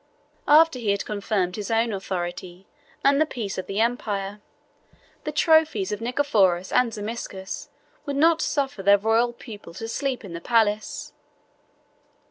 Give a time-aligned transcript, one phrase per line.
[0.47, 2.65] After he had confirmed his own authority,
[3.05, 4.41] and the peace of the empire,
[5.25, 7.67] the trophies of Nicephorus and Zimisces
[8.07, 11.13] would not suffer their royal pupil to sleep in the palace.